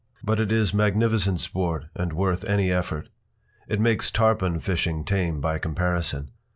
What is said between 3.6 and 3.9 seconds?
It